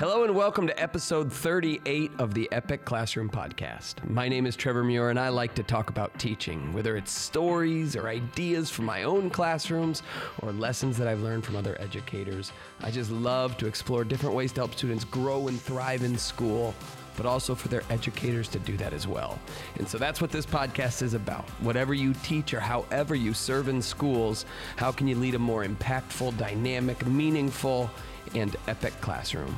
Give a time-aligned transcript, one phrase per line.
[0.00, 4.04] Hello and welcome to episode 38 of the Epic Classroom Podcast.
[4.10, 7.94] My name is Trevor Muir and I like to talk about teaching, whether it's stories
[7.94, 10.02] or ideas from my own classrooms
[10.40, 12.50] or lessons that I've learned from other educators.
[12.80, 16.74] I just love to explore different ways to help students grow and thrive in school
[17.16, 19.38] but also for their educators to do that as well.
[19.76, 21.48] And so that's what this podcast is about.
[21.60, 25.64] Whatever you teach or however you serve in schools, how can you lead a more
[25.64, 27.88] impactful, dynamic, meaningful,
[28.34, 29.56] and epic classroom?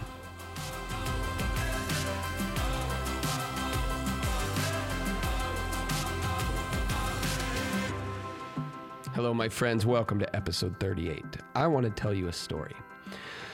[9.16, 9.87] Hello, my friends.
[9.87, 11.25] Welcome to episode 38.
[11.55, 12.75] I want to tell you a story.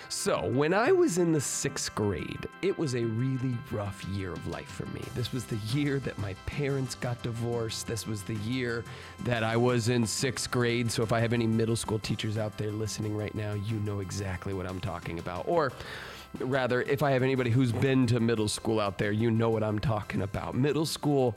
[0.09, 4.45] So, when I was in the sixth grade, it was a really rough year of
[4.49, 5.03] life for me.
[5.15, 7.87] This was the year that my parents got divorced.
[7.87, 8.83] This was the year
[9.21, 10.91] that I was in sixth grade.
[10.91, 14.01] So, if I have any middle school teachers out there listening right now, you know
[14.01, 15.45] exactly what I'm talking about.
[15.47, 15.71] Or,
[16.39, 19.63] rather, if I have anybody who's been to middle school out there, you know what
[19.63, 20.55] I'm talking about.
[20.55, 21.35] Middle school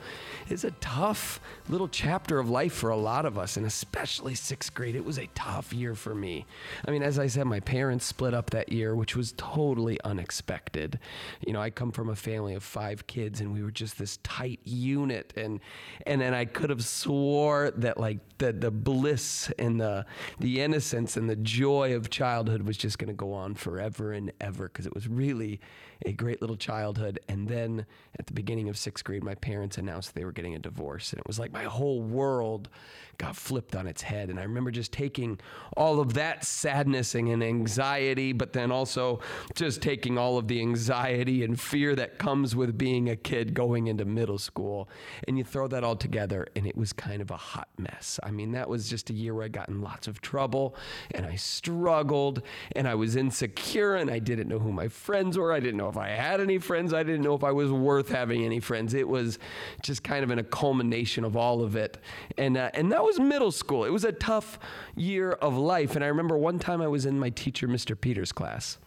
[0.50, 4.74] is a tough little chapter of life for a lot of us, and especially sixth
[4.74, 4.96] grade.
[4.96, 6.46] It was a tough year for me.
[6.88, 11.00] I mean, as I said, my parents split up that year, which was totally unexpected.
[11.46, 14.18] You know, I come from a family of five kids, and we were just this
[14.24, 15.60] tight unit, and
[16.06, 20.06] and then I could have swore that like the the bliss and the
[20.40, 24.32] the innocence and the joy of childhood was just going to go on forever and
[24.40, 25.60] ever because it was really
[26.06, 27.20] a great little childhood.
[27.28, 27.86] And then
[28.18, 31.20] at the beginning of sixth grade, my parents announced they were getting a divorce, and
[31.20, 32.70] it was like my whole world
[33.18, 34.30] got flipped on its head.
[34.30, 35.40] And I remember just taking
[35.78, 39.22] all of that sadness and anxiety, but then also
[39.54, 43.88] just taking all of the anxiety and fear that comes with being a kid going
[43.88, 44.90] into middle school,
[45.28, 48.20] and you throw that all together, and it was kind of a hot mess.
[48.22, 50.76] I mean, that was just a year where I got in lots of trouble,
[51.12, 52.42] and I struggled,
[52.76, 55.54] and I was insecure, and I didn't know who my friends were.
[55.54, 56.94] I didn't know if I had any friends.
[56.94, 58.94] I didn't know if I was worth having any friends.
[58.94, 59.40] It was
[59.84, 61.98] just kind of in a culmination of all of it.
[62.38, 63.86] And, uh, and that was middle school.
[63.86, 64.60] It was a tough
[64.96, 65.96] year of life.
[65.96, 68.00] And I remember one time I was in my teacher, Mr.
[68.00, 68.78] Peters' class.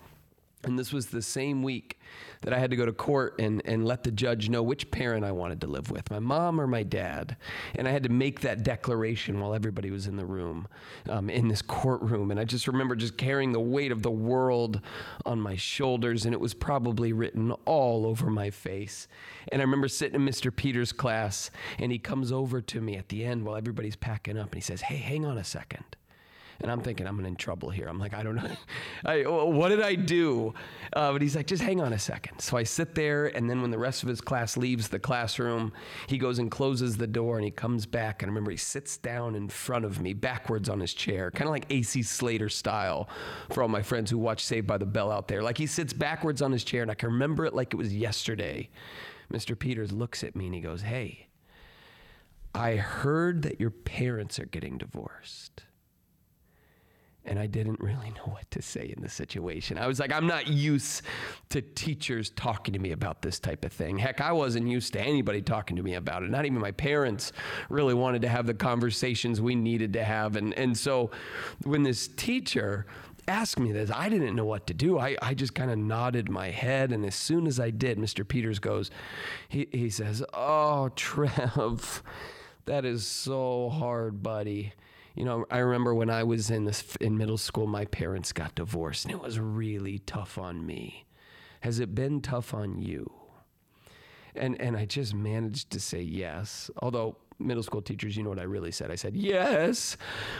[0.65, 2.01] And this was the same week
[2.43, 5.25] that I had to go to court and, and let the judge know which parent
[5.25, 7.37] I wanted to live with, my mom or my dad.
[7.77, 10.67] And I had to make that declaration while everybody was in the room,
[11.09, 12.33] um, in this courtroom.
[12.33, 14.81] And I just remember just carrying the weight of the world
[15.25, 19.07] on my shoulders, and it was probably written all over my face.
[19.53, 20.55] And I remember sitting in Mr.
[20.55, 24.47] Peters' class, and he comes over to me at the end while everybody's packing up,
[24.47, 25.85] and he says, Hey, hang on a second.
[26.61, 27.87] And I'm thinking, I'm in trouble here.
[27.87, 28.51] I'm like, I don't know.
[29.05, 30.55] I, what did I do?
[30.93, 32.41] Uh, but he's like, just hang on a second.
[32.41, 35.73] So I sit there, and then when the rest of his class leaves the classroom,
[36.09, 38.23] he goes and closes the door, and he comes back.
[38.23, 41.47] And I remember he sits down in front of me, backwards on his chair, kind
[41.47, 43.09] of like AC Slater style
[43.53, 45.43] for all my friends who watch Saved by the Bell out there.
[45.43, 47.95] Like he sits backwards on his chair, and I can remember it like it was
[47.95, 48.69] yesterday.
[49.33, 49.57] Mr.
[49.57, 51.29] Peters looks at me and he goes, Hey,
[52.53, 55.65] I heard that your parents are getting divorced
[57.29, 59.77] and I didn't really know what to say in the situation.
[59.77, 61.03] I was like, I'm not used
[61.51, 63.99] to teachers talking to me about this type of thing.
[63.99, 66.31] Heck, I wasn't used to anybody talking to me about it.
[66.31, 67.33] Not even my parents
[67.69, 70.37] really wanted to have the conversations we needed to have.
[70.37, 71.11] And, and so
[71.65, 72.87] when this teacher
[73.29, 74.99] asked me this, I didn't know what to do.
[74.99, 76.93] I, I just kind of nodded my head.
[76.93, 78.27] And as soon as I did, Mr.
[78.27, 78.91] Peters goes,
[79.51, 82.03] he, he says, Oh, Trev,
[82.65, 84.73] that is so hard, buddy
[85.19, 88.55] you know, I remember when I was in this in middle school, my parents got
[88.55, 91.07] divorced, and it was really tough on me.
[91.63, 93.13] Has it been tough on you?
[94.37, 98.39] And and I just managed to say yes, although middle school teachers, you know what
[98.39, 98.91] I really said.
[98.91, 99.97] I said, yes.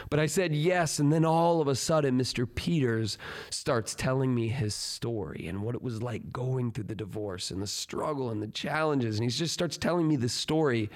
[0.09, 0.99] But I said yes.
[0.99, 2.47] And then all of a sudden, Mr.
[2.53, 3.17] Peters
[3.49, 7.61] starts telling me his story and what it was like going through the divorce and
[7.61, 9.17] the struggle and the challenges.
[9.17, 10.89] And he just starts telling me the story.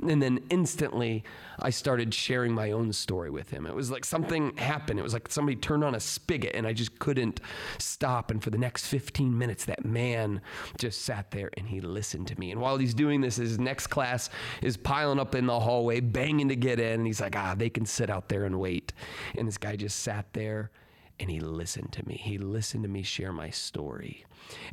[0.00, 1.24] And then instantly,
[1.58, 3.66] I started sharing my own story with him.
[3.66, 4.98] It was like something happened.
[4.98, 7.40] It was like somebody turned on a spigot and I just couldn't
[7.78, 8.30] stop.
[8.30, 10.40] And for the next 15 minutes, that man
[10.78, 12.50] just sat there and he listened to me.
[12.50, 14.30] And while he's doing this, his next class
[14.62, 17.00] is piling up in the hallway, banging to get in.
[17.00, 18.92] And he's like, ah, they can sit out there and wait.
[19.36, 20.70] And this guy just sat there
[21.18, 22.16] and he listened to me.
[22.16, 24.24] He listened to me share my story.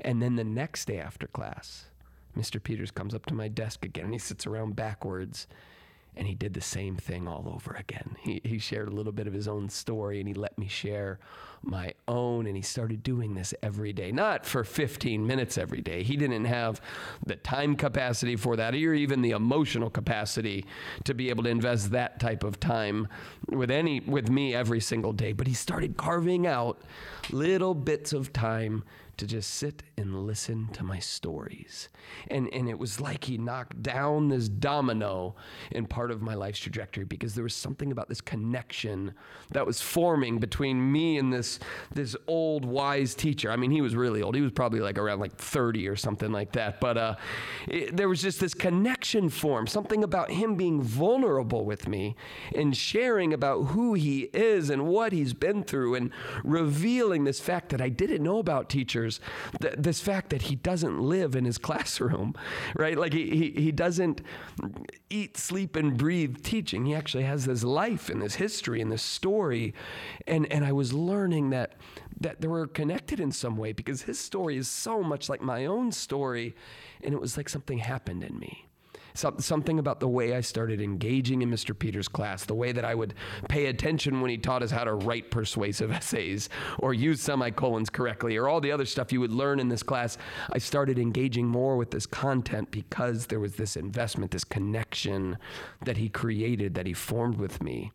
[0.01, 1.87] And then the next day after class,
[2.37, 2.61] Mr.
[2.61, 5.47] Peters comes up to my desk again and he sits around backwards
[6.17, 8.15] and he did the same thing all over again.
[8.19, 11.19] He, he shared a little bit of his own story and he let me share
[11.61, 12.47] my own.
[12.47, 16.03] And he started doing this every day, not for 15 minutes every day.
[16.03, 16.81] He didn't have
[17.25, 20.65] the time capacity for that or even the emotional capacity
[21.03, 23.07] to be able to invest that type of time
[23.49, 25.33] with any with me every single day.
[25.33, 26.81] But he started carving out
[27.31, 28.83] little bits of time
[29.17, 31.89] to just sit and listen to my stories.
[32.29, 35.35] And, and it was like he knocked down this domino
[35.71, 39.13] in part of my life's trajectory because there was something about this connection
[39.51, 41.59] that was forming between me and this,
[41.93, 43.51] this old wise teacher.
[43.51, 44.35] I mean, he was really old.
[44.35, 46.79] He was probably like around like 30 or something like that.
[46.79, 47.15] But uh,
[47.67, 52.15] it, there was just this connection formed, something about him being vulnerable with me
[52.53, 56.11] and sharing about who he is and what he's been through and
[56.43, 59.06] revealing this fact that I didn't know about teachers,
[59.61, 62.33] th- this fact that he doesn't live in his classroom,
[62.75, 62.97] right?
[62.97, 64.21] Like he, he, he doesn't
[65.09, 66.85] eat, sleep, and breathe teaching.
[66.85, 69.73] He actually has this life and this history and this story.
[70.25, 71.73] And, and I was learning that,
[72.19, 75.65] that they were connected in some way because his story is so much like my
[75.65, 76.55] own story.
[77.03, 78.67] And it was like something happened in me
[79.17, 81.77] something about the way I started engaging in Mr.
[81.77, 83.13] Peters' class, the way that I would
[83.49, 86.49] pay attention when he taught us how to write persuasive essays
[86.79, 90.17] or use semicolons correctly or all the other stuff you would learn in this class.
[90.51, 95.37] I started engaging more with this content because there was this investment, this connection
[95.83, 97.91] that he created, that he formed with me.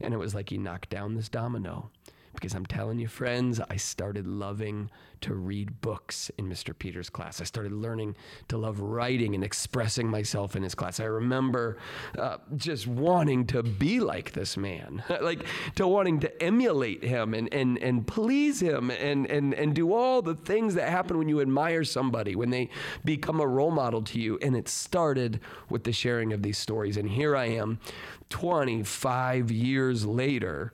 [0.00, 1.90] And it was like he knocked down this domino.
[2.34, 4.90] Because I'm telling you, friends, I started loving
[5.22, 6.76] to read books in Mr.
[6.76, 7.40] Peters' class.
[7.40, 8.16] I started learning
[8.48, 11.00] to love writing and expressing myself in his class.
[11.00, 11.78] I remember
[12.18, 15.46] uh, just wanting to be like this man, like
[15.76, 20.22] to wanting to emulate him and, and, and please him and, and, and do all
[20.22, 22.68] the things that happen when you admire somebody, when they
[23.04, 24.38] become a role model to you.
[24.42, 26.96] And it started with the sharing of these stories.
[26.96, 27.78] And here I am,
[28.30, 30.72] 25 years later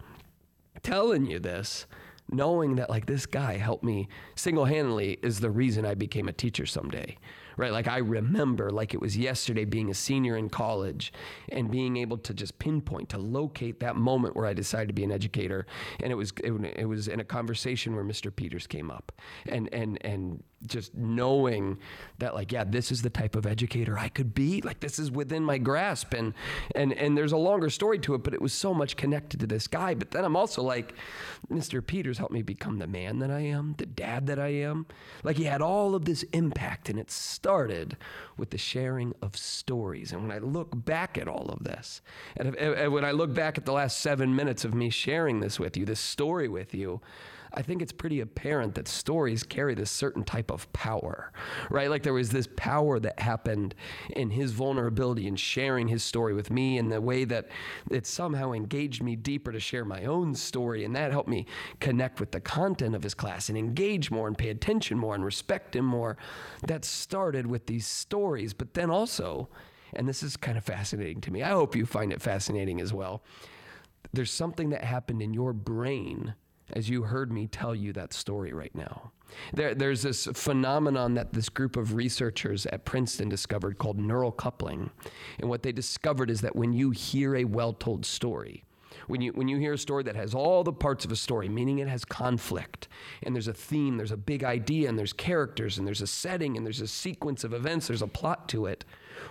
[0.88, 1.86] telling you this,
[2.30, 6.32] knowing that like this guy helped me single handedly is the reason I became a
[6.32, 7.16] teacher someday
[7.58, 7.72] right?
[7.72, 11.12] Like I remember, like it was yesterday, being a senior in college
[11.50, 15.04] and being able to just pinpoint, to locate that moment where I decided to be
[15.04, 15.66] an educator.
[16.00, 18.34] And it was it, it was in a conversation where Mr.
[18.34, 19.12] Peters came up,
[19.46, 21.78] and and and just knowing
[22.18, 24.60] that like yeah this is the type of educator I could be.
[24.60, 26.14] Like this is within my grasp.
[26.14, 26.34] And
[26.74, 29.46] and and there's a longer story to it but it was so much connected to
[29.46, 29.94] this guy.
[29.94, 30.94] But then I'm also like
[31.50, 31.84] Mr.
[31.84, 34.86] Peters helped me become the man that I am the dad that I am.
[35.22, 37.96] Like he had all of this impact and it started
[38.36, 40.12] with the sharing of stories.
[40.12, 42.00] And when I look back at all of this
[42.36, 45.40] and, if, and when I look back at the last 7 minutes of me sharing
[45.40, 47.00] this with you this story with you
[47.52, 51.32] I think it's pretty apparent that stories carry this certain type of power,
[51.70, 51.88] right?
[51.88, 53.74] Like there was this power that happened
[54.10, 57.48] in his vulnerability and sharing his story with me and the way that
[57.90, 60.84] it somehow engaged me deeper to share my own story.
[60.84, 61.46] And that helped me
[61.80, 65.24] connect with the content of his class and engage more and pay attention more and
[65.24, 66.16] respect him more.
[66.66, 69.48] That started with these stories, but then also,
[69.94, 72.92] and this is kind of fascinating to me, I hope you find it fascinating as
[72.92, 73.22] well.
[74.12, 76.34] There's something that happened in your brain
[76.72, 79.12] as you heard me tell you that story right now.
[79.52, 84.90] There, there's this phenomenon that this group of researchers at Princeton discovered called neural coupling.
[85.38, 88.64] And what they discovered is that when you hear a well told story,
[89.06, 91.48] when you, when you hear a story that has all the parts of a story,
[91.48, 92.88] meaning it has conflict,
[93.22, 96.56] and there's a theme, there's a big idea, and there's characters, and there's a setting,
[96.56, 98.84] and there's a sequence of events, there's a plot to it,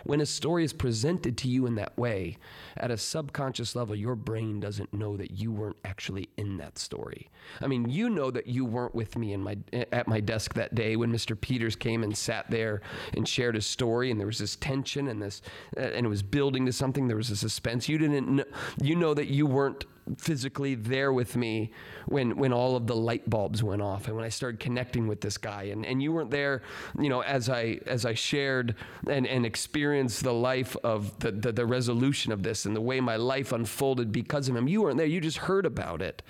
[0.03, 2.37] when a story is presented to you in that way,
[2.75, 7.29] at a subconscious level, your brain doesn't know that you weren't actually in that story.
[7.61, 9.57] I mean, you know that you weren't with me in my
[9.91, 11.39] at my desk that day when Mr.
[11.39, 12.81] Peters came and sat there
[13.15, 15.41] and shared his story, and there was this tension and this,
[15.75, 17.07] and it was building to something.
[17.07, 17.89] There was a suspense.
[17.89, 18.45] You didn't, know,
[18.81, 19.85] you know that you weren't
[20.17, 21.71] physically there with me
[22.05, 25.21] when when all of the light bulbs went off and when I started connecting with
[25.21, 25.63] this guy.
[25.63, 26.61] And, and you weren't there
[26.99, 28.75] you know as I as I shared
[29.07, 32.99] and, and experienced the life of the, the, the resolution of this and the way
[32.99, 34.67] my life unfolded because of him.
[34.67, 35.05] You weren't there.
[35.05, 36.21] You just heard about it.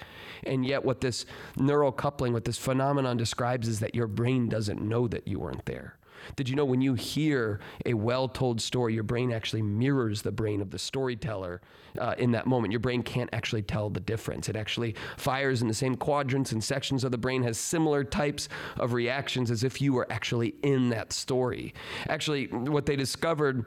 [0.43, 1.25] And yet what this
[1.57, 5.65] neural coupling what this phenomenon describes is that your brain doesn't know that you weren't
[5.65, 5.97] there
[6.35, 10.31] did you know when you hear a well told story, your brain actually mirrors the
[10.31, 11.61] brain of the storyteller
[11.97, 12.71] uh, in that moment?
[12.71, 14.49] Your brain can't actually tell the difference.
[14.49, 18.49] It actually fires in the same quadrants and sections of the brain, has similar types
[18.77, 21.73] of reactions as if you were actually in that story.
[22.09, 23.65] Actually, what they discovered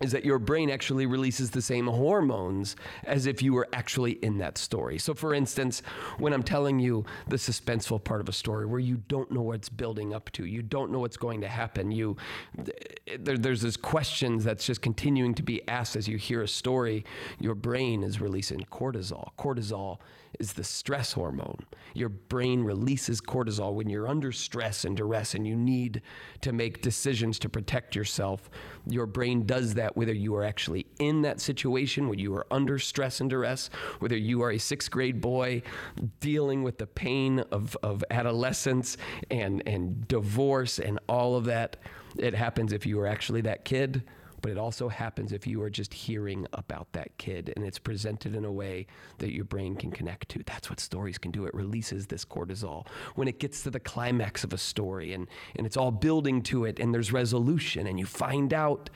[0.00, 2.74] is that your brain actually releases the same hormones
[3.04, 4.98] as if you were actually in that story.
[4.98, 5.82] So, for instance,
[6.18, 9.68] when I'm telling you the suspenseful part of a story where you don't know what's
[9.68, 12.16] building up to, you don't know what's going to happen, you
[13.18, 17.04] there, there's this questions that's just continuing to be asked as you hear a story.
[17.38, 19.28] Your brain is releasing cortisol.
[19.38, 19.98] Cortisol
[20.40, 21.58] is the stress hormone.
[21.94, 26.02] Your brain releases cortisol when you're under stress and duress and you need
[26.40, 28.50] to make decisions to protect yourself.
[28.86, 32.78] Your brain does that whether you are actually in that situation, when you are under
[32.78, 35.62] stress and duress, whether you are a sixth grade boy
[36.20, 38.96] dealing with the pain of, of adolescence
[39.30, 41.76] and, and divorce and all of that.
[42.16, 44.02] It happens if you are actually that kid
[44.44, 48.34] but it also happens if you are just hearing about that kid and it's presented
[48.34, 48.86] in a way
[49.16, 50.42] that your brain can connect to.
[50.44, 51.46] That's what stories can do.
[51.46, 52.86] It releases this cortisol.
[53.14, 56.66] When it gets to the climax of a story and, and it's all building to
[56.66, 58.90] it and there's resolution and you find out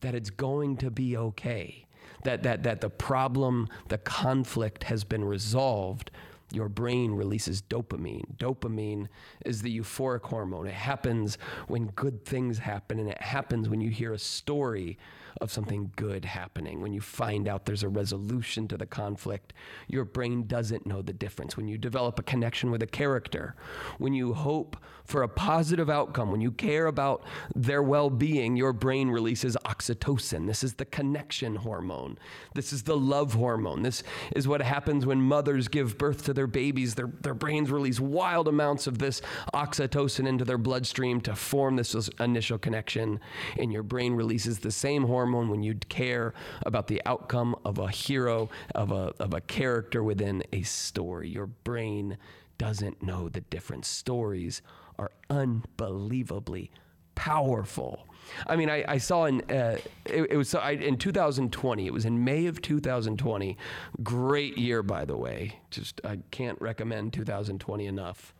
[0.00, 1.84] that it's going to be okay,
[2.22, 6.10] that, that, that the problem, the conflict has been resolved
[6.52, 8.36] your brain releases dopamine.
[8.36, 9.08] Dopamine
[9.44, 10.66] is the euphoric hormone.
[10.66, 14.98] It happens when good things happen, and it happens when you hear a story
[15.40, 16.80] of something good happening.
[16.80, 19.52] When you find out there's a resolution to the conflict,
[19.88, 21.56] your brain doesn't know the difference.
[21.56, 23.56] When you develop a connection with a character,
[23.98, 27.24] when you hope for a positive outcome, when you care about
[27.54, 30.46] their well being, your brain releases oxytocin.
[30.46, 32.16] This is the connection hormone.
[32.54, 33.82] This is the love hormone.
[33.82, 34.02] This
[34.34, 36.94] is what happens when mothers give birth to their babies.
[36.94, 39.20] Their, their brains release wild amounts of this
[39.52, 43.20] oxytocin into their bloodstream to form this initial connection,
[43.58, 46.34] and your brain releases the same hormone hormone when you care
[46.66, 51.30] about the outcome of a hero, of a, of a character within a story.
[51.30, 52.18] Your brain
[52.58, 53.88] doesn't know the difference.
[53.88, 54.60] Stories
[54.98, 56.70] are unbelievably
[57.14, 58.06] powerful.
[58.46, 61.86] I mean, I, I saw in uh, it, it, was so I, in 2020.
[61.86, 63.56] It was in May of 2020.
[64.02, 65.60] Great year, by the way.
[65.70, 68.34] Just I can't recommend 2020 enough.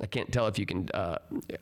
[0.00, 0.88] I can't tell if you can.
[0.94, 1.18] Uh,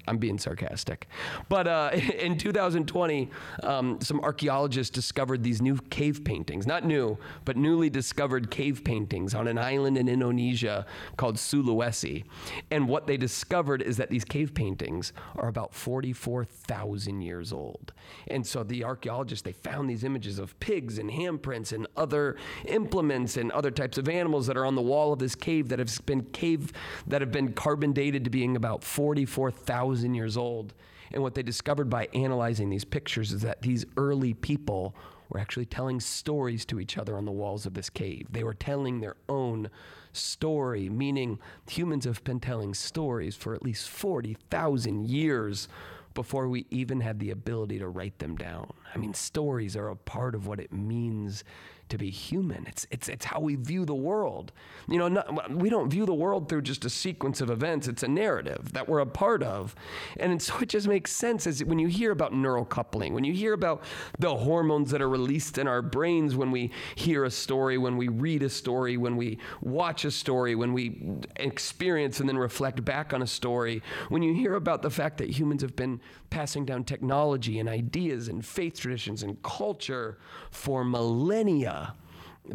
[0.07, 1.09] I'm being sarcastic,
[1.49, 3.31] but uh, in 2020,
[3.63, 6.67] um, some archaeologists discovered these new cave paintings.
[6.67, 10.85] Not new, but newly discovered cave paintings on an island in Indonesia
[11.17, 12.25] called Sulawesi.
[12.71, 17.93] And what they discovered is that these cave paintings are about 44,000 years old.
[18.29, 23.37] And so the archaeologists they found these images of pigs and handprints and other implements
[23.37, 25.91] and other types of animals that are on the wall of this cave that have
[26.05, 26.73] been cave
[27.07, 30.75] that have been carbon dated to being about 44,000 years old.
[31.13, 34.97] And what they discovered by analyzing these pictures is that these early people
[35.29, 38.27] were actually telling stories to each other on the walls of this cave.
[38.31, 39.71] They were telling their own
[40.13, 41.39] story, meaning
[41.71, 45.69] humans have been telling stories for at least 40,000 years
[46.15, 48.73] before we even had the ability to write them down.
[48.93, 51.45] I mean, stories are a part of what it means
[51.89, 52.67] to be human.
[52.67, 54.53] It's, it's, it's how we view the world.
[54.89, 58.03] You know, not, we don't view the world through just a sequence of events, it's
[58.03, 59.75] a narrative that we're a part of.
[60.19, 63.33] And so it just makes sense as when you hear about neural coupling, when you
[63.33, 63.85] hear about
[64.19, 68.09] the hormones that are released in our brains when we hear a story, when we
[68.09, 71.01] read a story, when we watch a story, when we
[71.37, 75.31] experience and then reflect back on a story, when you hear about the fact that
[75.31, 76.01] humans have been
[76.31, 80.19] passing down technology and ideas and faith traditions and culture
[80.51, 81.76] for millennia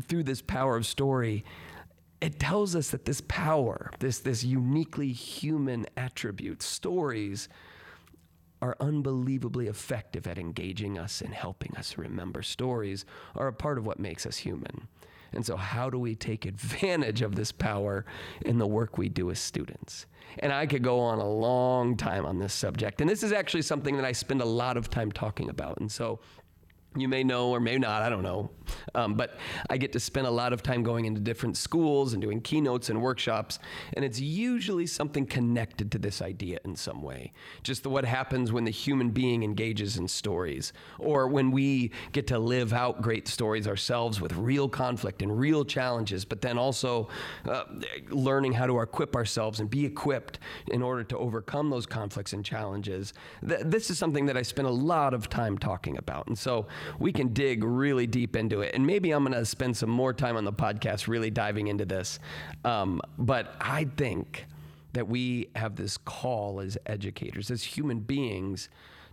[0.08, 1.44] through this power of story,
[2.22, 7.50] it tells us that this power, this, this uniquely human attribute, stories,
[8.62, 12.44] are unbelievably effective at engaging us and helping us remember.
[12.44, 13.06] Stories
[13.36, 14.88] are a part of what makes us human.
[15.34, 18.06] And so, how do we take advantage of this power
[18.46, 20.06] in the work we do as students?
[20.40, 23.02] And I could go on a long time on this subject.
[23.02, 25.80] And this is actually something that I spend a lot of time talking about.
[25.80, 26.20] And so,
[26.96, 28.52] you may know or may not, I don't know.
[28.96, 29.38] Um, but
[29.70, 32.90] I get to spend a lot of time going into different schools and doing keynotes
[32.90, 33.60] and workshops,
[33.94, 37.32] and it's usually something connected to this idea in some way.
[37.64, 42.28] Just the, what happens when the human being engages in stories, or when we get
[42.28, 47.10] to live out great stories ourselves with real conflict and real challenges, but then also
[47.50, 47.64] uh,
[48.10, 52.44] learning how to equip ourselves and be equipped in order to overcome those conflicts and
[52.44, 53.14] challenges.
[53.48, 56.28] Th- this is something that I spend a lot of time talking about.
[56.28, 56.68] And so
[57.00, 58.74] we can dig really deep into it.
[58.76, 61.86] And maybe I'm going to spend some more time on the podcast really diving into
[61.86, 62.20] this.
[62.66, 64.46] Um, but I think
[64.94, 68.70] that we have this call as educators, as human beings,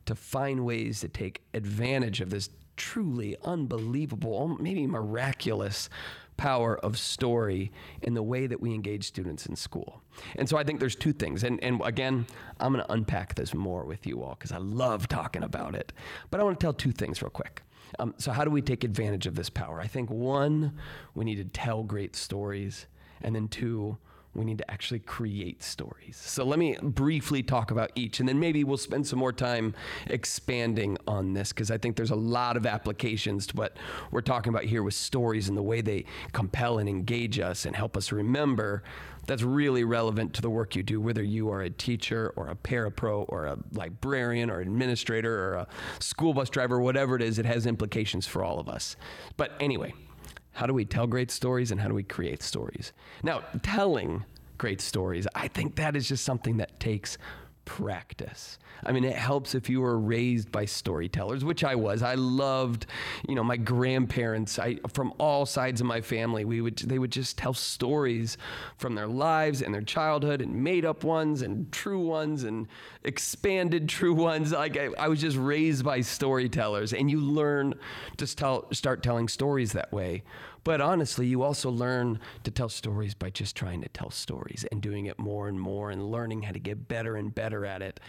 [0.06, 5.90] to find ways to take advantage of this truly unbelievable, maybe miraculous
[6.38, 10.02] power of story in the way that we engage students in school.
[10.36, 11.44] And so I think there's two things.
[11.44, 12.26] And, and again,
[12.58, 15.92] I'm going to unpack this more with you all because I love talking about it.
[16.30, 17.62] But I want to tell two things real quick.
[17.98, 19.80] Um, so, how do we take advantage of this power?
[19.80, 20.74] I think one,
[21.14, 22.86] we need to tell great stories.
[23.22, 23.98] And then two,
[24.38, 26.16] we need to actually create stories.
[26.16, 29.74] So let me briefly talk about each, and then maybe we'll spend some more time
[30.06, 33.76] expanding on this because I think there's a lot of applications to what
[34.10, 37.74] we're talking about here with stories and the way they compel and engage us and
[37.74, 38.82] help us remember.
[39.26, 42.54] That's really relevant to the work you do, whether you are a teacher or a
[42.54, 45.66] parapro or a librarian or administrator or a
[45.98, 48.96] school bus driver, whatever it is, it has implications for all of us.
[49.36, 49.92] But anyway,
[50.58, 52.92] how do we tell great stories and how do we create stories?
[53.22, 54.24] Now, telling
[54.58, 57.16] great stories, I think that is just something that takes
[57.68, 58.58] practice.
[58.82, 62.02] I mean, it helps if you were raised by storytellers, which I was.
[62.02, 62.86] I loved,
[63.28, 64.58] you know, my grandparents.
[64.58, 68.38] I from all sides of my family, we would they would just tell stories
[68.78, 72.68] from their lives and their childhood, and made up ones and true ones and
[73.04, 74.52] expanded true ones.
[74.52, 77.74] Like I, I was just raised by storytellers, and you learn
[78.16, 80.22] to tell, start telling stories that way.
[80.68, 84.82] But honestly, you also learn to tell stories by just trying to tell stories and
[84.82, 88.00] doing it more and more and learning how to get better and better at it.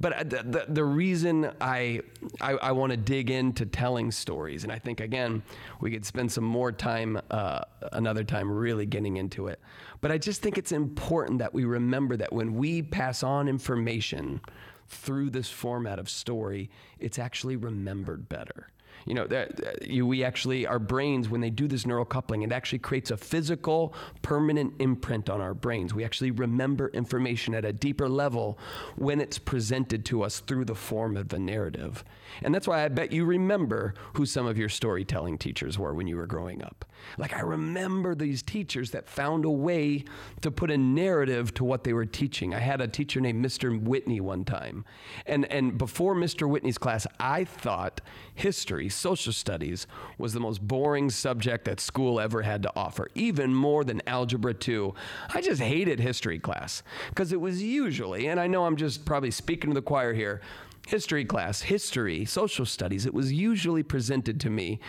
[0.00, 2.00] But uh, the, the, the reason I,
[2.40, 5.42] I, I want to dig into telling stories, and I think, again,
[5.82, 7.60] we could spend some more time uh,
[7.92, 9.60] another time really getting into it.
[10.00, 14.40] But I just think it's important that we remember that when we pass on information
[14.88, 18.70] through this format of story, it's actually remembered better
[19.06, 22.50] you know, that you, we actually, our brains, when they do this neural coupling, it
[22.50, 25.94] actually creates a physical, permanent imprint on our brains.
[25.94, 28.58] We actually remember information at a deeper level
[28.96, 32.04] when it's presented to us through the form of a narrative.
[32.42, 36.08] And that's why I bet you remember who some of your storytelling teachers were when
[36.08, 36.84] you were growing up.
[37.18, 40.04] Like, I remember these teachers that found a way
[40.40, 42.54] to put a narrative to what they were teaching.
[42.54, 43.80] I had a teacher named Mr.
[43.80, 44.84] Whitney one time.
[45.26, 46.48] And, and before Mr.
[46.48, 48.00] Whitney's class, I thought
[48.34, 49.86] history, social studies,
[50.18, 54.54] was the most boring subject that school ever had to offer, even more than Algebra
[54.54, 54.94] 2.
[55.34, 59.30] I just hated history class because it was usually, and I know I'm just probably
[59.30, 60.40] speaking to the choir here,
[60.86, 64.80] history class, history, social studies, it was usually presented to me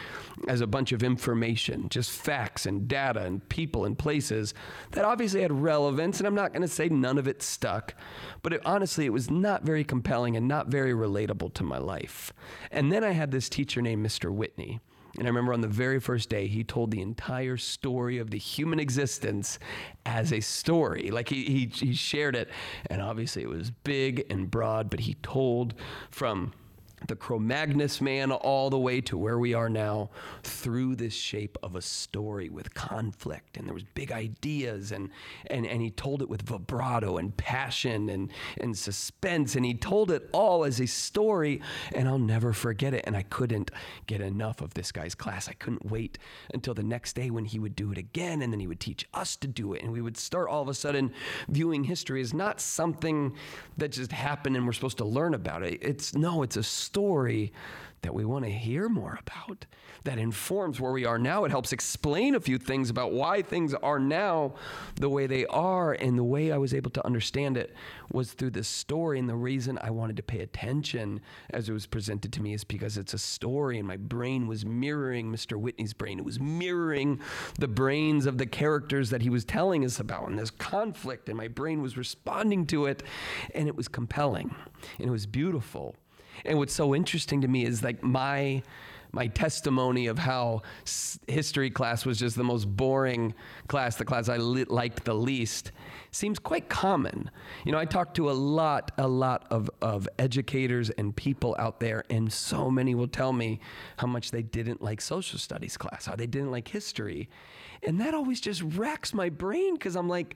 [0.47, 4.53] as a bunch of information, just facts and data and people and places
[4.91, 6.19] that obviously had relevance.
[6.19, 7.95] And I'm not going to say none of it stuck,
[8.43, 12.31] but it, honestly, it was not very compelling and not very relatable to my life.
[12.71, 14.31] And then I had this teacher named Mr.
[14.31, 14.79] Whitney.
[15.17, 18.37] And I remember on the very first day, he told the entire story of the
[18.37, 19.57] human existence
[20.05, 21.09] as a story.
[21.09, 22.49] Like he, he, he shared it.
[22.89, 25.73] And obviously it was big and broad, but he told
[26.11, 26.53] from
[27.05, 30.09] the Cro-Magnon man all the way to where we are now
[30.41, 35.09] through this shape of a story with conflict and there was big ideas and
[35.45, 40.09] and and he told it with vibrato and passion and and suspense and he told
[40.09, 41.61] it all as a story
[41.93, 43.69] and I'll never forget it and I couldn't
[44.07, 45.47] get enough of this guy's class.
[45.47, 46.17] I couldn't wait
[46.53, 49.07] until the next day when he would do it again and then he would teach
[49.13, 51.13] us to do it and we would start all of a sudden
[51.47, 53.35] viewing history as not something
[53.77, 55.77] that just happened and we're supposed to learn about it.
[55.81, 57.51] It's no it's a story
[58.03, 59.65] that we want to hear more about,
[60.03, 61.43] that informs where we are now.
[61.43, 64.53] It helps explain a few things about why things are now
[64.95, 65.93] the way they are.
[65.93, 67.75] And the way I was able to understand it
[68.11, 69.17] was through this story.
[69.19, 72.63] And the reason I wanted to pay attention as it was presented to me is
[72.63, 75.57] because it's a story, and my brain was mirroring Mr.
[75.57, 76.19] Whitney's brain.
[76.19, 77.19] It was mirroring
[77.59, 80.29] the brains of the characters that he was telling us about.
[80.29, 83.01] And this conflict, and my brain was responding to it.
[83.55, 84.55] And it was compelling,
[84.99, 85.95] and it was beautiful.
[86.45, 88.63] And what's so interesting to me is like my
[89.11, 90.61] my testimony of how
[91.27, 93.33] history class was just the most boring
[93.67, 95.71] class, the class I li- liked the least,
[96.11, 97.31] seems quite common.
[97.65, 101.79] You know, I talk to a lot, a lot of, of educators and people out
[101.79, 103.59] there, and so many will tell me
[103.97, 107.29] how much they didn't like social studies class, how they didn't like history.
[107.83, 110.35] And that always just wrecks my brain because I'm like,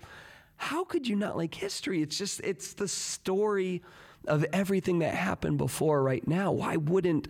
[0.55, 2.01] how could you not like history?
[2.01, 3.81] It's just, it's the story
[4.27, 6.51] of everything that happened before right now.
[6.51, 7.27] Why wouldn't,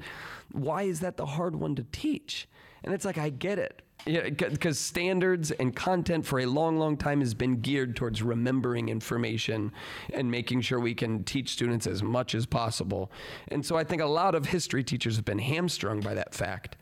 [0.52, 2.48] why is that the hard one to teach?
[2.84, 3.82] And it's like, I get it.
[4.08, 8.90] Yeah, because standards and content for a long, long time has been geared towards remembering
[8.90, 9.72] information
[10.12, 13.12] and making sure we can teach students as much as possible.
[13.50, 16.78] And so I think a lot of history teachers have been hamstrung by that fact.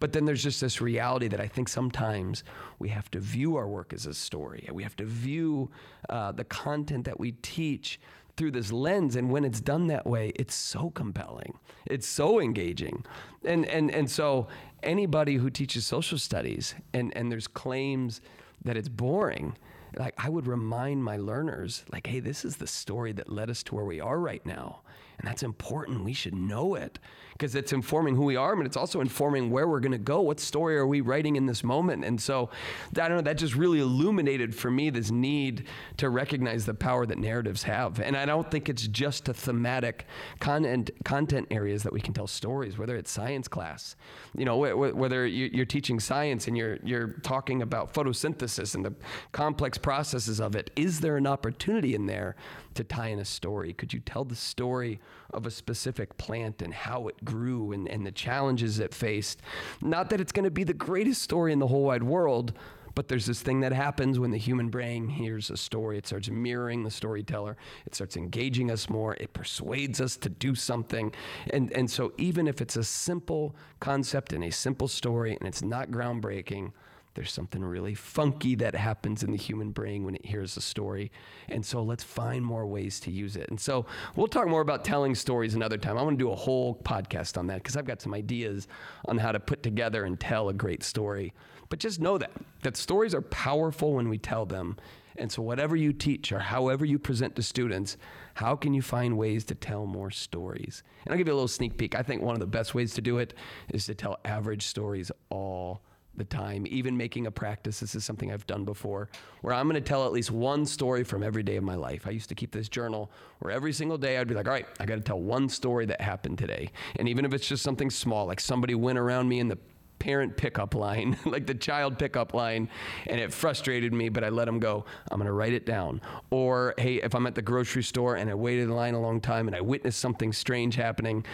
[0.00, 2.42] But then there's just this reality that I think sometimes
[2.80, 4.68] we have to view our work as a story.
[4.72, 5.70] We have to view
[6.08, 8.00] uh, the content that we teach
[8.36, 11.58] through this lens and when it's done that way it's so compelling.
[11.86, 13.04] It's so engaging.
[13.44, 14.48] And and and so
[14.82, 18.20] anybody who teaches social studies and and there's claims
[18.64, 19.56] that it's boring
[19.98, 23.62] like i would remind my learners like hey this is the story that led us
[23.62, 24.80] to where we are right now
[25.18, 26.04] And that's important.
[26.04, 26.98] We should know it
[27.36, 30.22] because it's informing who we are, but it's also informing where we're going to go.
[30.22, 32.02] What story are we writing in this moment?
[32.04, 32.48] And so,
[32.92, 35.66] I don't know, that just really illuminated for me this need
[35.98, 38.00] to recognize the power that narratives have.
[38.00, 40.06] And I don't think it's just a thematic
[40.40, 43.96] content, content areas that we can tell stories, whether it's science class,
[44.34, 48.94] you know, whether you're teaching science and you're, you're talking about photosynthesis and the
[49.32, 50.70] complex processes of it.
[50.74, 52.34] Is there an opportunity in there
[52.74, 53.74] to tie in a story?
[53.74, 55.00] Could you tell the story
[55.32, 59.40] of a specific plant and how it grew and, and the challenges it faced?
[59.80, 62.52] Not that it's going to be the greatest story in the whole wide world,
[62.96, 65.98] but there's this thing that happens when the human brain hears a story.
[65.98, 67.58] It starts mirroring the storyteller.
[67.84, 69.14] It starts engaging us more.
[69.20, 71.12] It persuades us to do something.
[71.50, 75.62] And, and so, even if it's a simple concept and a simple story and it's
[75.62, 76.72] not groundbreaking,
[77.16, 81.10] there's something really funky that happens in the human brain when it hears a story.
[81.48, 83.48] And so let's find more ways to use it.
[83.48, 85.96] And so we'll talk more about telling stories another time.
[85.96, 88.68] I want to do a whole podcast on that because I've got some ideas
[89.06, 91.32] on how to put together and tell a great story.
[91.70, 92.30] But just know that
[92.62, 94.76] that stories are powerful when we tell them.
[95.16, 97.96] And so whatever you teach or however you present to students,
[98.34, 100.82] how can you find ways to tell more stories?
[101.06, 101.94] And I'll give you a little sneak peek.
[101.94, 103.32] I think one of the best ways to do it
[103.72, 105.80] is to tell average stories all
[106.16, 107.80] the time, even making a practice.
[107.80, 109.08] This is something I've done before,
[109.42, 112.06] where I'm going to tell at least one story from every day of my life.
[112.06, 114.66] I used to keep this journal where every single day I'd be like, all right,
[114.80, 116.70] I got to tell one story that happened today.
[116.96, 119.58] And even if it's just something small, like somebody went around me in the
[119.98, 122.68] parent pickup line, like the child pickup line,
[123.06, 124.84] and it frustrated me, but I let him go.
[125.10, 126.00] I'm going to write it down.
[126.30, 129.20] Or, hey, if I'm at the grocery store and I waited in line a long
[129.20, 131.24] time and I witnessed something strange happening,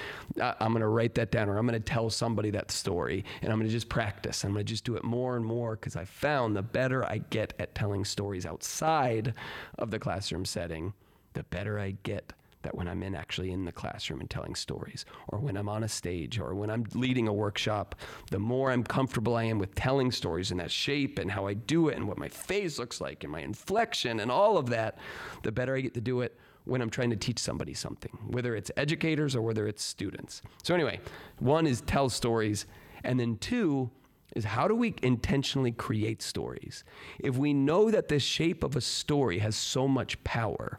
[0.41, 3.53] I'm going to write that down or I'm going to tell somebody that story and
[3.53, 4.45] I'm going to just practice.
[4.45, 7.19] I'm going to just do it more and more because I found the better I
[7.31, 9.35] get at telling stories outside
[9.79, 10.95] of the classroom setting,
[11.35, 15.05] the better I get that when I'm in actually in the classroom and telling stories,
[15.29, 17.95] or when I'm on a stage, or when I'm leading a workshop,
[18.31, 21.55] the more I'm comfortable I am with telling stories in that shape and how I
[21.55, 24.99] do it and what my face looks like and my inflection and all of that,
[25.43, 28.55] the better I get to do it when I'm trying to teach somebody something, whether
[28.55, 30.43] it's educators or whether it's students.
[30.63, 31.01] So, anyway,
[31.41, 32.67] one is tell stories,
[33.03, 33.91] and then two,
[34.37, 36.85] is how do we intentionally create stories?
[37.19, 40.79] If we know that the shape of a story has so much power,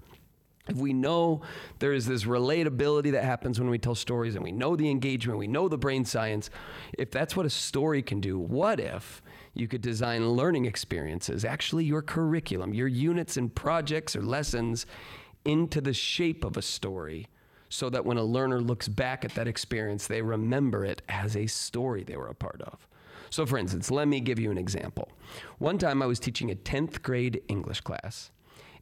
[0.67, 1.41] if we know
[1.79, 5.37] there is this relatability that happens when we tell stories and we know the engagement,
[5.37, 6.49] we know the brain science,
[6.97, 9.21] if that's what a story can do, what if
[9.53, 14.85] you could design learning experiences, actually your curriculum, your units and projects or lessons
[15.43, 17.27] into the shape of a story
[17.67, 21.47] so that when a learner looks back at that experience, they remember it as a
[21.47, 22.87] story they were a part of.
[23.31, 25.09] So, for instance, let me give you an example.
[25.57, 28.29] One time I was teaching a 10th grade English class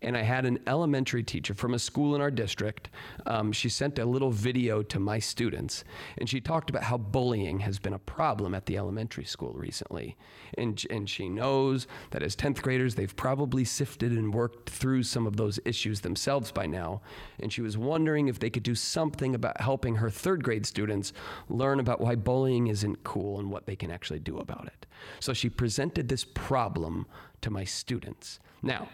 [0.02, 2.90] and I had an elementary teacher from a school in our district.
[3.28, 5.84] Um, she sent a little video to my students,
[6.18, 10.18] and she talked about how bullying has been a problem at the elementary school recently.
[10.58, 15.28] And, and she knows that as 10th graders, they've probably sifted and worked through some
[15.28, 17.02] of those issues themselves by now.
[17.40, 21.14] And she was wondering if they could do something about helping her third grade students
[21.48, 24.86] learn about why bullying isn't cool and what they can actually do about it.
[25.20, 27.06] So she presented this problem
[27.42, 28.40] to my students.
[28.62, 28.88] Now,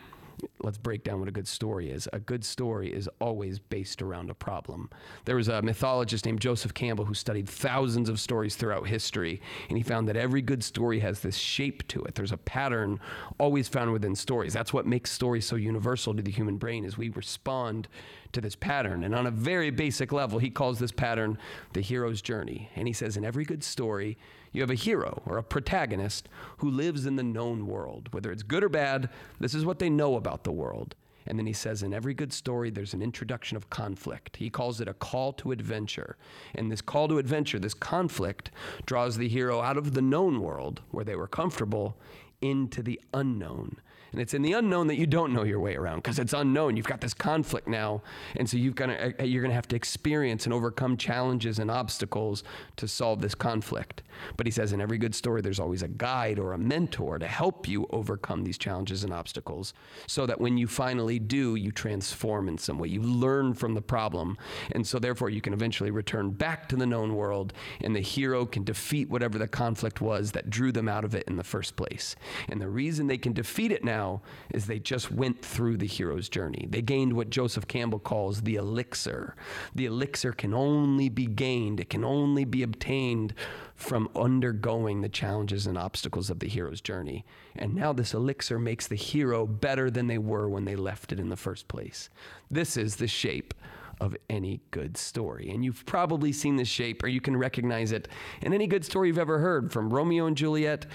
[0.62, 2.08] let's break down what a good story is.
[2.14, 4.90] A good story is always based around a problem.
[5.26, 9.78] There was a mythologist named Joseph Campbell who studied thousands of stories throughout history, and
[9.78, 12.16] he found that every good story has this shape to it.
[12.16, 13.00] There's a pattern
[13.40, 14.54] always found within stories.
[14.54, 17.88] That's what makes stories so universal to the human brain is we respond
[18.34, 19.04] to this pattern.
[19.04, 21.38] And on a very basic level, he calls this pattern
[21.74, 22.70] the hero's journey.
[22.76, 24.18] And he says in every good story,
[24.52, 28.10] you have a hero or a protagonist who lives in the known world.
[28.12, 29.10] Whether it's good or bad,
[29.40, 30.96] this is what they know about the world.
[31.28, 34.38] And then he says, in every good story, there's an introduction of conflict.
[34.38, 36.16] He calls it a call to adventure.
[36.56, 38.50] And this call to adventure, this conflict,
[38.86, 41.98] draws the hero out of the known world where they were comfortable
[42.42, 43.78] into the unknown.
[44.18, 46.76] And it's in the unknown that you don't know your way around because it's unknown.
[46.76, 48.02] You've got this conflict now.
[48.36, 51.60] And so you've got to, uh, you're going to have to experience and overcome challenges
[51.60, 52.44] and obstacles
[52.78, 54.02] to solve this conflict.
[54.36, 57.28] But he says in every good story, there's always a guide or a mentor to
[57.28, 59.76] help you overcome these challenges and obstacles
[60.08, 62.88] so that when you finally do, you transform in some way.
[62.88, 64.36] You learn from the problem.
[64.72, 68.48] And so therefore, you can eventually return back to the known world and the hero
[68.48, 71.76] can defeat whatever the conflict was that drew them out of it in the first
[71.76, 72.16] place.
[72.50, 75.88] And the reason they can defeat it now now is they just went through the
[75.88, 76.68] hero's journey.
[76.70, 79.36] They gained what Joseph Campbell calls the elixir.
[79.76, 83.34] The elixir can only be gained, it can only be obtained
[83.76, 87.26] from undergoing the challenges and obstacles of the hero's journey.
[87.56, 91.20] And now this elixir makes the hero better than they were when they left it
[91.20, 92.10] in the first place.
[92.50, 93.54] This is the shape
[94.00, 95.50] of any good story.
[95.50, 98.08] And you've probably seen this shape or you can recognize it
[98.42, 100.86] in any good story you've ever heard, from Romeo and Juliet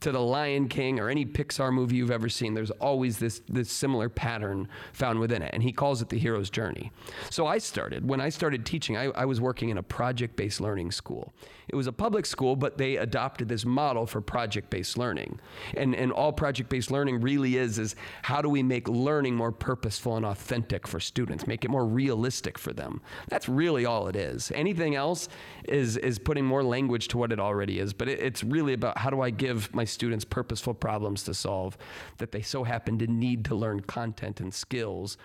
[0.00, 2.54] to The Lion King or any Pixar movie you've ever seen.
[2.54, 5.50] There's always this, this similar pattern found within it.
[5.52, 6.92] And he calls it the hero's journey.
[7.30, 10.60] So I started, when I started teaching, I, I was working in a project based
[10.60, 11.32] learning school.
[11.68, 15.40] It was a public school, but they adopted this model for project based learning.
[15.76, 19.52] And, and all project based learning really is is how do we make learning more
[19.52, 23.00] purposeful and authentic for students, make it more realistic for them.
[23.28, 24.52] That's really all it is.
[24.54, 25.28] Anything else
[25.64, 28.98] is, is putting more language to what it already is, but it, it's really about
[28.98, 31.76] how do I give my students purposeful problems to solve
[32.18, 35.16] that they so happen to need to learn content and skills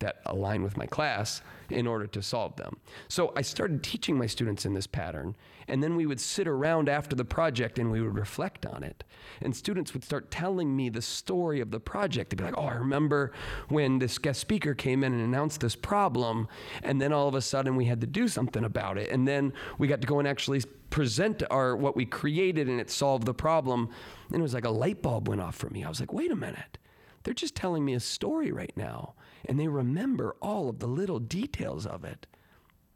[0.00, 2.76] that align with my class in order to solve them.
[3.08, 5.34] So I started teaching my students in this pattern,
[5.66, 9.02] and then we would sit around after the project and we would reflect on it.
[9.40, 12.30] And students would start telling me the story of the project.
[12.30, 13.32] They'd be like, "Oh, I remember
[13.68, 16.48] when this guest speaker came in and announced this problem,
[16.82, 19.52] and then all of a sudden we had to do something about it, and then
[19.78, 23.34] we got to go and actually present our what we created and it solved the
[23.34, 23.88] problem."
[24.28, 25.82] And it was like a light bulb went off for me.
[25.82, 26.78] I was like, "Wait a minute."
[27.24, 29.14] They're just telling me a story right now
[29.46, 32.26] and they remember all of the little details of it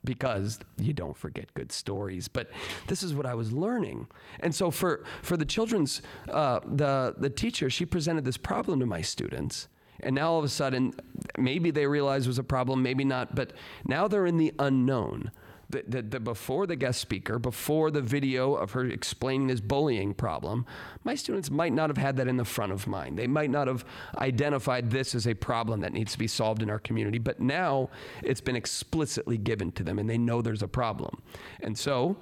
[0.05, 2.29] because you don't forget good stories.
[2.29, 2.51] But
[2.87, 4.07] this is what i was learning.
[4.41, 8.87] And so for for the children's uh, the the teacher she presented this problem to
[8.87, 9.69] my students
[10.01, 10.95] and now all of a sudden
[11.37, 13.53] maybe they realize it was a problem maybe not but
[13.85, 15.31] now they're in the unknown
[15.71, 20.65] the, the, before the guest speaker, before the video of her explaining this bullying problem,
[21.05, 23.19] my students might not have had that in the front of mind.
[23.19, 23.85] They might not have
[24.17, 27.91] identified this as a problem that needs to be solved in our community, but now
[28.23, 31.23] it's been explicitly given to them and they know there's a problem.
[31.61, 32.17] And so,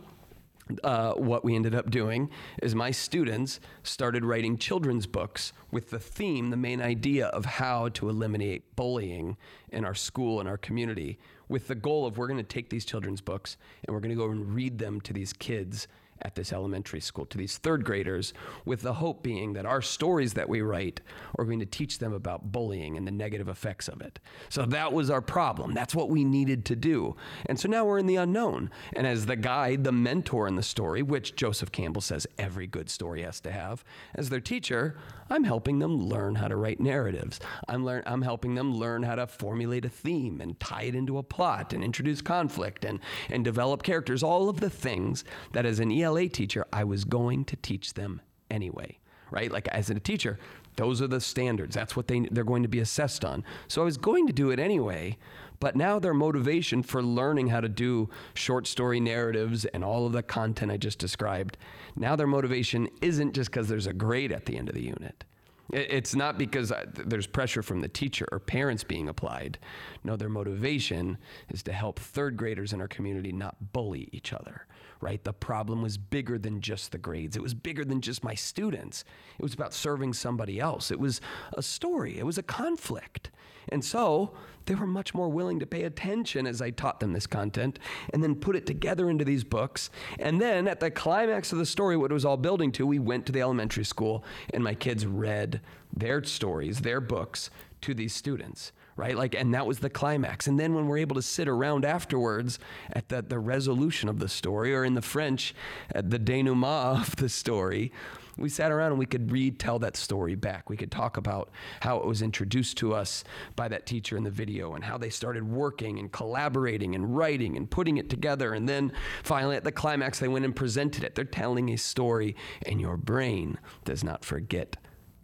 [0.83, 2.29] uh, what we ended up doing
[2.61, 7.89] is my students started writing children's books with the theme, the main idea of how
[7.91, 9.37] to eliminate bullying
[9.69, 12.85] in our school and our community with the goal of we're going to take these
[12.85, 13.57] children's books
[13.87, 15.89] and we're going to go and read them to these kids
[16.23, 18.33] at this elementary school to these third graders,
[18.65, 21.01] with the hope being that our stories that we write
[21.39, 24.19] are going to teach them about bullying and the negative effects of it.
[24.49, 25.75] So that was our problem.
[25.75, 27.17] That's what we needed to do.
[27.47, 28.71] And so now we're in the unknown.
[28.95, 32.91] And as the guide, the mentor in the story, which Joseph Campbell says every good
[32.91, 34.97] story has to have, as their teacher,
[35.29, 37.41] I'm helping them learn how to write narratives.
[37.69, 41.19] I'm, learn, I'm helping them learn how to formulate a theme and tie it into
[41.19, 45.81] a plot and introduce conflict and, and develop characters, all of the things that as
[45.81, 48.99] an ELA teacher, I was going to teach them anyway,
[49.31, 49.51] right?
[49.51, 50.39] Like as a teacher,
[50.77, 51.75] those are the standards.
[51.75, 53.45] That's what they, they're going to be assessed on.
[53.69, 55.17] So I was going to do it anyway,
[55.59, 60.13] but now their motivation for learning how to do short story narratives and all of
[60.13, 61.57] the content I just described,
[61.97, 65.25] now their motivation isn't just because there's a grade at the end of the unit.
[65.73, 69.59] It's not because there's pressure from the teacher or parents being applied.
[70.05, 74.67] No, their motivation is to help third graders in our community not bully each other,
[75.01, 75.23] right?
[75.23, 77.37] The problem was bigger than just the grades.
[77.37, 79.05] It was bigger than just my students.
[79.39, 80.91] It was about serving somebody else.
[80.91, 81.21] It was
[81.53, 83.31] a story, it was a conflict.
[83.69, 84.33] And so
[84.67, 87.79] they were much more willing to pay attention as I taught them this content
[88.13, 89.91] and then put it together into these books.
[90.19, 92.99] And then at the climax of the story, what it was all building to, we
[92.99, 95.61] went to the elementary school and my kids read
[95.93, 97.51] their stories, their books
[97.83, 99.17] to these students right?
[99.17, 100.47] Like, and that was the climax.
[100.47, 102.59] And then when we're able to sit around afterwards
[102.93, 105.55] at the, the resolution of the story, or in the French,
[105.95, 107.93] at the denouement of the story,
[108.39, 110.69] we sat around and we could retell that story back.
[110.69, 114.31] We could talk about how it was introduced to us by that teacher in the
[114.31, 118.53] video and how they started working and collaborating and writing and putting it together.
[118.53, 121.15] And then finally, at the climax, they went and presented it.
[121.15, 124.77] They're telling a story, and your brain does not forget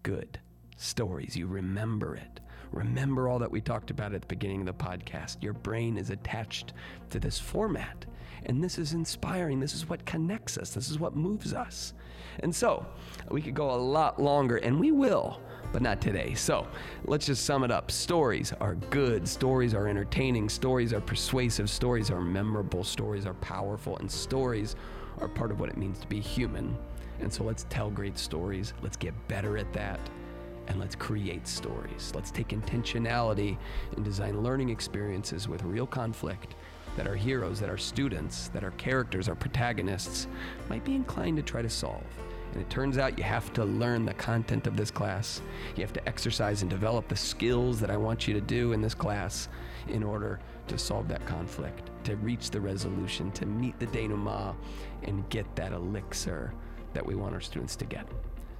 [0.02, 0.38] good
[0.76, 1.36] stories.
[1.36, 2.40] You remember it.
[2.72, 5.42] Remember all that we talked about at the beginning of the podcast.
[5.42, 6.72] Your brain is attached
[7.10, 8.06] to this format.
[8.44, 9.60] And this is inspiring.
[9.60, 10.74] This is what connects us.
[10.74, 11.94] This is what moves us.
[12.40, 12.84] And so
[13.30, 15.40] we could go a lot longer, and we will,
[15.72, 16.34] but not today.
[16.34, 16.66] So
[17.04, 17.90] let's just sum it up.
[17.90, 23.96] Stories are good, stories are entertaining, stories are persuasive, stories are memorable, stories are powerful,
[23.98, 24.76] and stories
[25.20, 26.76] are part of what it means to be human.
[27.20, 28.72] And so let's tell great stories.
[28.82, 30.00] Let's get better at that.
[30.68, 32.12] And let's create stories.
[32.14, 33.58] Let's take intentionality
[33.96, 36.54] and design learning experiences with real conflict
[36.96, 40.26] that our heroes, that our students, that our characters, our protagonists
[40.68, 42.04] might be inclined to try to solve.
[42.52, 45.40] And it turns out you have to learn the content of this class.
[45.74, 48.82] You have to exercise and develop the skills that I want you to do in
[48.82, 49.48] this class
[49.88, 54.54] in order to solve that conflict, to reach the resolution, to meet the denouement,
[55.04, 56.52] and get that elixir
[56.92, 58.06] that we want our students to get.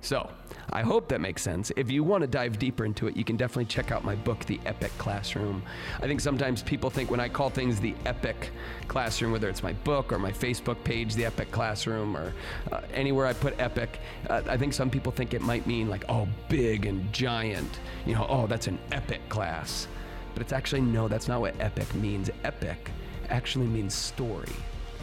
[0.03, 0.29] So,
[0.73, 1.71] I hope that makes sense.
[1.77, 4.45] If you want to dive deeper into it, you can definitely check out my book,
[4.47, 5.63] The Epic Classroom.
[6.01, 8.51] I think sometimes people think when I call things the Epic
[8.89, 12.33] Classroom, whether it's my book or my Facebook page, The Epic Classroom, or
[12.73, 16.05] uh, anywhere I put Epic, uh, I think some people think it might mean like,
[16.09, 17.79] oh, big and giant.
[18.05, 19.87] You know, oh, that's an epic class.
[20.35, 22.29] But it's actually, no, that's not what epic means.
[22.43, 22.91] Epic
[23.29, 24.53] actually means story,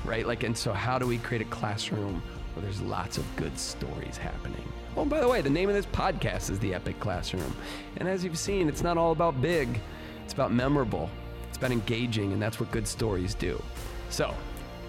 [0.03, 0.27] right?
[0.27, 2.21] Like, and so how do we create a classroom
[2.53, 4.67] where there's lots of good stories happening?
[4.99, 7.55] Oh, by the way, the name of this podcast is The Epic Classroom.
[7.95, 9.79] And as you've seen, it's not all about big,
[10.25, 11.09] it's about memorable,
[11.47, 13.63] it's about engaging, and that's what good stories do.
[14.09, 14.35] So,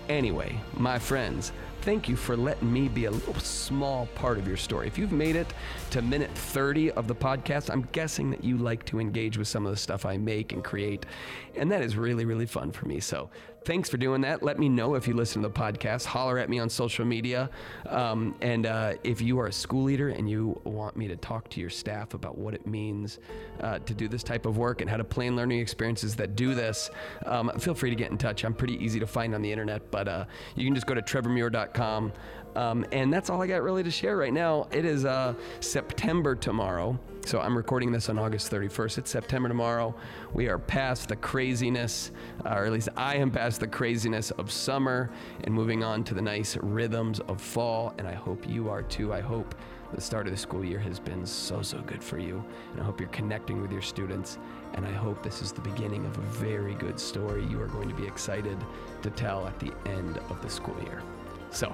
[0.08, 4.56] anyway, my friends, thank you for letting me be a little small part of your
[4.56, 4.88] story.
[4.88, 5.46] If you've made it
[5.90, 9.64] to minute 30 of the podcast, I'm guessing that you like to engage with some
[9.64, 11.06] of the stuff I make and create.
[11.54, 12.98] And that is really, really fun for me.
[12.98, 13.30] So
[13.64, 14.42] thanks for doing that.
[14.42, 16.04] Let me know if you listen to the podcast.
[16.04, 17.50] Holler at me on social media.
[17.88, 21.48] Um, and uh, if you are a school leader and you want me to talk
[21.50, 23.18] to your staff about what it means
[23.60, 26.54] uh, to do this type of work and how to plan learning experiences that do
[26.54, 26.90] this,
[27.26, 28.44] um, feel free to get in touch.
[28.44, 30.24] I'm pretty easy to find on the internet, but uh,
[30.56, 32.12] you can just go to trevormuir.com.
[32.56, 34.68] Um, and that's all I got really to share right now.
[34.72, 36.98] It is uh, September tomorrow.
[37.26, 38.98] So I'm recording this on August 31st.
[38.98, 39.94] It's September tomorrow.
[40.32, 42.10] We are past the craziness,
[42.44, 45.10] uh, or at least I am past the craziness of summer
[45.44, 47.94] and moving on to the nice rhythms of fall.
[47.98, 49.12] And I hope you are too.
[49.12, 49.54] I hope
[49.94, 52.42] the start of the school year has been so, so good for you.
[52.72, 54.38] And I hope you're connecting with your students.
[54.74, 57.88] And I hope this is the beginning of a very good story you are going
[57.88, 58.56] to be excited
[59.02, 61.02] to tell at the end of the school year.
[61.50, 61.72] So,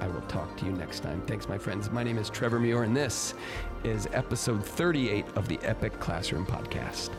[0.00, 1.22] I will talk to you next time.
[1.22, 1.90] Thanks, my friends.
[1.90, 3.34] My name is Trevor Muir, and this
[3.86, 7.10] is episode 38 of the Epic Classroom Podcast.